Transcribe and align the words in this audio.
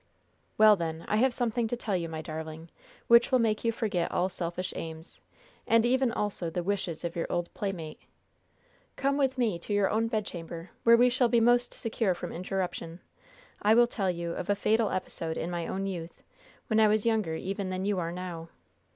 "Well, 0.57 0.75
then, 0.75 1.05
I 1.07 1.17
have 1.17 1.31
something 1.31 1.67
to 1.67 1.77
tell 1.77 1.95
you, 1.95 2.09
my 2.09 2.23
darling, 2.23 2.71
which 3.05 3.31
will 3.31 3.37
make 3.37 3.63
you 3.63 3.71
forget 3.71 4.11
all 4.11 4.29
selfish 4.29 4.73
aims, 4.75 5.21
and 5.67 5.85
even 5.85 6.11
also 6.11 6.49
the 6.49 6.63
wishes 6.63 7.03
of 7.03 7.15
your 7.15 7.27
old 7.31 7.53
playmate. 7.53 8.01
Come 8.95 9.15
with 9.15 9.37
me 9.37 9.59
to 9.59 9.71
your 9.73 9.91
own 9.91 10.07
bedchamber, 10.07 10.71
where 10.85 10.97
we 10.97 11.11
shall 11.11 11.29
be 11.29 11.39
most 11.39 11.71
secure 11.75 12.15
from 12.15 12.31
interruption. 12.31 12.99
I 13.61 13.75
will 13.75 13.85
tell 13.85 14.09
you 14.09 14.31
of 14.31 14.49
a 14.49 14.55
fatal 14.55 14.89
episode 14.89 15.37
in 15.37 15.51
my 15.51 15.67
own 15.67 15.85
youth, 15.85 16.23
when 16.65 16.79
I 16.79 16.87
was 16.87 17.05
younger 17.05 17.35
even 17.35 17.69
than 17.69 17.85
you 17.85 17.99
are 17.99 18.11
now. 18.11 18.49